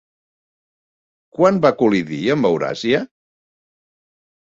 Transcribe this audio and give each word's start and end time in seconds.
Quan 1.37 1.61
va 1.67 1.73
col·lidir 1.83 2.25
amb 2.37 2.53
Euràsia? 2.53 3.07